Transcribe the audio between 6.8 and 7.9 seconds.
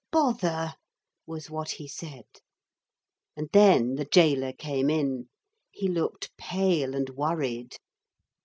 and worried.